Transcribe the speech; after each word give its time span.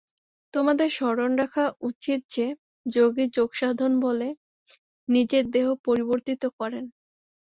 তোমাদের 0.53 0.89
স্মরণ 0.91 1.31
রাখা 1.35 1.65
উচিত 1.81 2.19
যে, 2.31 2.45
যোগী 2.85 3.25
যোগসাধনবলে 3.35 4.29
নিজের 5.09 5.43
দেহ 5.55 5.67
পরিবর্তিত 5.85 6.43
করেন। 6.59 6.85